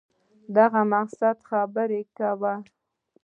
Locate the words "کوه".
2.17-2.53